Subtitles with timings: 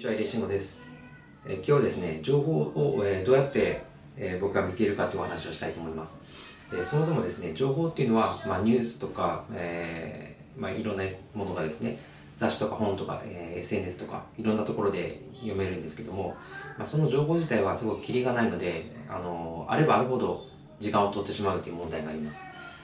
[0.00, 0.96] にちは、入江慎吾です。
[1.46, 3.82] え今日ですね、情報を、えどうやって、
[4.16, 6.18] え僕が見ているかというお話をしたいと思います。
[6.72, 11.98] でそもそもですね、情報っていうのは、まあ、ニュースとか、えーまあ、いろんなものがですね、
[12.38, 16.34] 雑誌とか本とか、えー SNS とか、いろんなところで読めるんですけども、
[16.78, 20.42] まあ、その情報自体はすごくキリがないので、あのあればあるほど
[20.80, 22.38] 時間を取ってしまうという問題があります。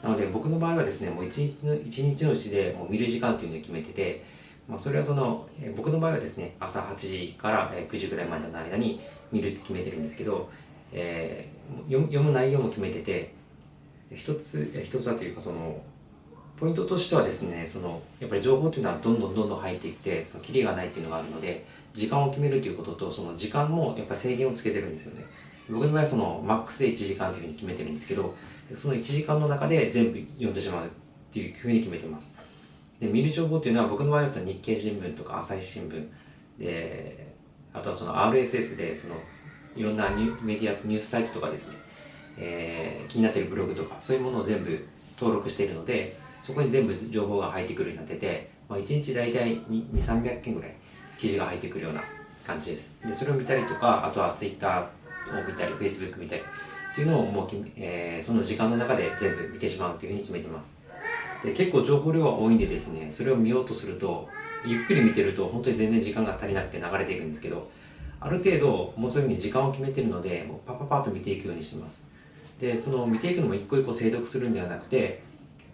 [0.00, 4.22] なので僕の場合はですね、もう一日の一日のうちでもう見る時間というのを決めてて、
[4.68, 9.00] まあ、それはその、え僕の場合はですね、朝8時から9時ぐらいまでの間に
[9.32, 10.48] 見るって決めてるんですけど、
[10.92, 13.32] えー読む内容も決めてて、
[14.12, 15.80] 一つ、え一つはというかその、
[16.58, 21.64] ポイントとしてはですね、その、やっぱり情報というのはどんどんどんどん入ってきて、その、キリがないっていうのがあるので、
[21.94, 25.24] 時間を決めるということと、その時間もやっぱ制限をつけてるんですよね。
[25.70, 28.34] 僕の場合はその、マックスで1時間というふうに決めてるんですけど、
[28.74, 30.90] その1時間の中で全部読んでしまうっ
[31.32, 32.30] ていうふうに決めてます。
[33.00, 36.06] で見る情報っていうのは僕の場合はその日経新聞とか朝日新聞
[36.58, 37.34] で
[37.72, 39.14] あとはその RSS でその
[39.74, 41.76] いろんなニュメディアニュースサイトとかですね、
[42.38, 44.86] えー気になっているブログとかそういうものを全部
[45.18, 50.74] 登録しているのでそこに全部情報が入ってくるようになってて、まあ、1日大体2300件ぐらい
[51.18, 52.02] 記事が入ってくるような
[52.46, 52.96] 感じです。
[53.04, 56.42] でそれを見たりとかあとは Twitter を見たり Facebook 見たり
[56.92, 60.79] っていうのをもう、えーその時間の中で全部見てしまうというふうに決めてます。
[61.44, 64.28] で結構情報量が多いんでですねそれを見ようとすると
[64.64, 67.70] ゆっくり見てると本当に全然時間が足りなくて流れていくんですけど
[68.20, 72.04] ある程度もうそういうふうに時間を決めてるのでもうパパパッと見ていくようにしてます。
[72.60, 75.22] でその見ていくのも一個一個精読するんではなくて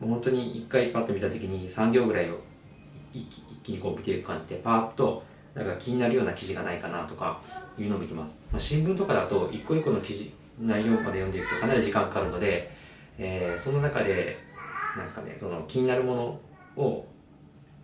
[0.00, 2.38] もう本当に一回パッと見た時に3行ぐらいを
[3.12, 3.26] 一
[3.62, 5.22] 気にこう見ていく感じでパーッと
[5.54, 7.42] なんか気になるような記事がないかなとか
[7.78, 12.70] いうのを見てます、まあ、新聞とかだと一個一個の記事内容まで読んでいくとかなり時間かかるので、
[13.18, 14.38] えーその中で
[14.96, 17.06] なんですかねその気になるものを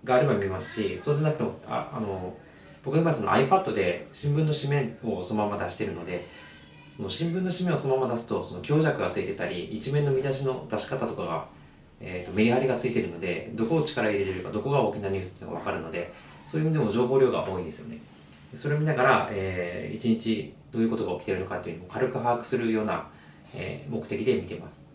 [0.05, 2.37] があれば見ますしそうでなくてもああの
[2.85, 6.27] 僕の場合その iPad で新聞の紙面をそのまま出してるので
[6.97, 11.47] その新聞の紙面をそのまま出すとその強弱がついてたり一面の見出しの出し方とかが、
[12.00, 16.12] えー、とメリハリがついてるのでどこを力入れれるかどこが大きなニュースっていうのが分かるので
[16.47, 17.99] そういう意味でも情報量が多いんですよね。
[18.55, 23.09] それを見ながら、えー、一日どういうことが起きてるのかっていうのを軽く把握するような、
[23.53, 24.85] えー目的で見てます。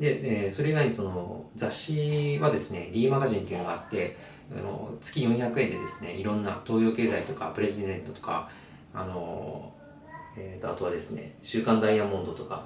[0.00, 4.16] で、えーそれ以外にその雑誌はですね D マガジンっていうのがあって
[4.56, 8.48] あの月400円でですねいろんな東洋経済とかプレジデントとか
[8.92, 9.72] あの、
[10.36, 12.64] えーとあとはですね週刊ダイヤモンドとか、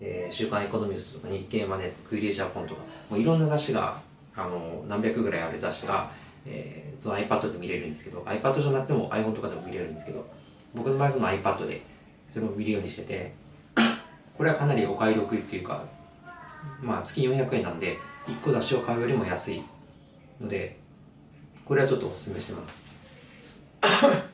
[0.00, 4.00] えー週刊エコノミストとか日経マネーとかクイリージャポンとかもういろんな雑誌が
[4.36, 6.10] あの何百ぐらいある雑誌が、
[6.44, 10.26] えーその iPad で見れるんですけど iPad じゃなくても iPhone とかでも見れるんですけど
[10.74, 11.82] 僕の場合はその iPad で
[12.30, 13.34] それを見るようにしてて
[14.34, 15.84] これはかなりお買い得っていうか
[16.80, 19.62] まあ月400円なんで1個雑誌を買うよりも安い
[20.40, 20.78] ので
[21.64, 22.86] これはちょっとお勧めしてます。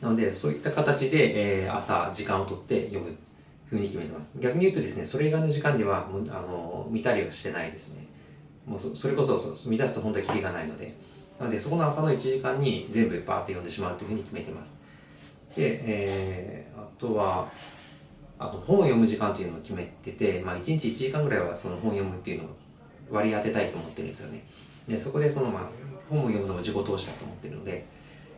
[0.00, 3.16] なのでそういった形で、えー朝時間を取って読む
[3.66, 4.30] ふうに決めてます。
[4.38, 8.06] 逆に言うとですねそれ以外の時間ではあの見たりはしてないですね。
[8.66, 10.94] もうそそれこそそ見出すと本当にキリがないので。
[11.38, 14.76] なのでそこの朝の1時間に全部バーッと読んでしまうというふうに決めてます。
[15.56, 17.50] で、えーあとは
[18.38, 22.48] あと本を読む時間というのを決めてて、まあ、1日1時間ぐらいはその本を読むっていうのを
[23.10, 24.44] 割り当てたいと思ってるんですよね。
[24.88, 25.62] でそこでその、まあ、
[26.08, 27.86] 本を読むのも自己投資だと思ってるので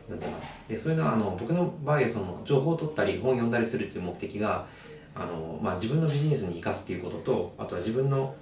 [0.07, 0.53] 読んでます。
[0.67, 4.67] でそういうのはあの僕の場合はその情報を取ったり本を読んだりするっていう目的が
[5.15, 8.35] あの、まあ、自分のビジネスに生かすっていうこととあとは自分の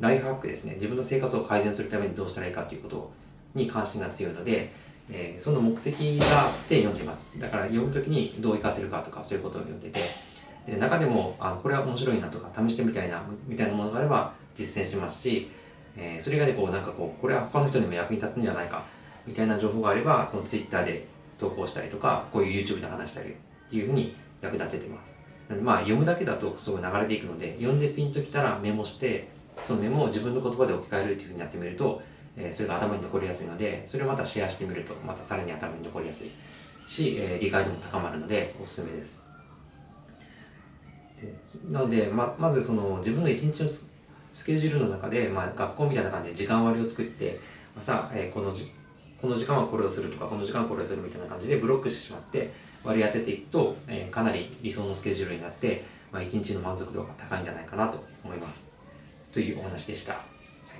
[0.00, 0.74] ライフハックですね。
[0.74, 3.10] 自分の生活を改善するためにどうしたらいいかということ
[3.54, 4.72] に関心が強いので、
[5.10, 7.40] えーその目的があって読んでます。
[7.40, 10.00] だから読む時にどう活かせるかとかそういうことを読んでて
[10.66, 15.22] で中でもあのこれは面白いなとか試してみたいなみたいなものがあれば実践します。
[15.22, 15.50] し、
[15.96, 18.84] えーそれがねこうなんかこうこれは他の人にも役に立つんじゃないか
[19.26, 21.06] みたいな情報があればその Twitter で
[21.38, 23.32] 投稿したりとかこういう YouTube で話したりっ
[23.70, 25.18] ていうふうに役立ててます。
[25.48, 26.70] なんでまあ読むだけだとす。
[26.70, 29.28] ごい流れていくので読んでピンときたらメモして
[29.64, 32.02] そのメモを自分の言葉で置き換えるっていうふうになってみると、
[32.38, 36.30] えそれが頭に残りやすいのでそれをまたシェアしてみるとまたさらに頭に残りやすい
[36.86, 39.22] し、え理解度も高まるのでおすすめです
[41.68, 47.40] なのでままずその自分の一日のスケジュールの中で、まあ、学校みたいな感じで時間割を作って
[47.76, 48.72] 朝、えこのじ
[49.20, 52.52] この時間はこれをするとかこの時間はこれをするみたいな感じでブロックしてしまって
[52.84, 58.64] 割り当てていくと、えかなり理想のスケジュールになって、まあ、一日の満足度が高いんじゃないかなと思います
[59.32, 60.37] というお話でした。